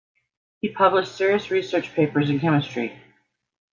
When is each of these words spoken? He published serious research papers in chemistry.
He 0.61 0.69
published 0.69 1.13
serious 1.15 1.51
research 1.51 1.93
papers 1.93 2.31
in 2.31 2.39
chemistry. 2.39 2.99